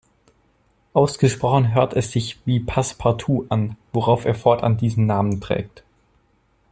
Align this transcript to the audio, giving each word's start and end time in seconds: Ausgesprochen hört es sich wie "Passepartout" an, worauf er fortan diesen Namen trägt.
Ausgesprochen 0.93 1.75
hört 1.75 1.93
es 1.93 2.11
sich 2.11 2.39
wie 2.47 2.59
"Passepartout" 2.59 3.45
an, 3.49 3.77
worauf 3.93 4.25
er 4.25 4.33
fortan 4.33 4.75
diesen 4.75 5.05
Namen 5.05 5.39
trägt. 5.41 5.83